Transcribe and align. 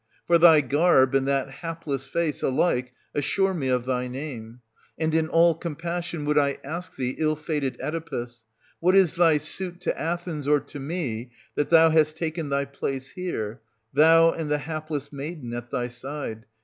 For 0.25 0.39
thy 0.39 0.61
garb, 0.61 1.13
and 1.13 1.27
that 1.27 1.47
hapless 1.47 2.07
face, 2.07 2.41
alike 2.41 2.91
assure 3.13 3.53
me 3.53 3.67
of 3.67 3.85
thy 3.85 4.07
name; 4.07 4.61
and 4.97 5.13
in 5.13 5.29
all 5.29 5.53
compassion 5.53 6.25
would 6.25 6.39
I 6.39 6.57
ask 6.63 6.95
thee, 6.95 7.13
ill 7.19 7.35
fated 7.35 7.77
Oedipus, 7.79 8.43
what 8.79 8.95
is 8.95 9.13
thy 9.13 9.37
suit 9.37 9.79
to 9.81 10.01
Athens 10.01 10.47
or 10.47 10.59
to 10.59 10.79
me 10.79 11.29
that 11.53 11.69
thou 11.69 11.91
hast 11.91 12.17
taken 12.17 12.49
thy 12.49 12.65
place 12.65 13.09
here, 13.09 13.61
thou 13.93 14.31
and 14.31 14.49
the 14.49 14.57
hapless 14.57 15.13
maiden 15.13 15.53
at 15.53 15.69
thy 15.69 15.87
side. 15.87 16.45